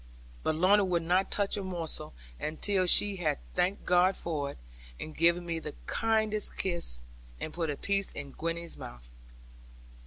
But 0.41 0.55
Lorna 0.55 0.83
would 0.83 1.03
not 1.03 1.29
touch 1.29 1.57
a 1.57 1.61
morsel 1.61 2.15
until 2.39 2.87
she 2.87 3.17
had 3.17 3.37
thanked 3.53 3.85
God 3.85 4.15
for 4.17 4.49
it, 4.49 4.57
and 4.99 5.15
given 5.15 5.45
me 5.45 5.59
the 5.59 5.75
kindest 5.85 6.57
kiss, 6.57 7.03
and 7.39 7.53
put 7.53 7.69
a 7.69 7.77
piece 7.77 8.11
in 8.11 8.31
Gwenny's 8.31 8.75
mouth. 8.77 9.11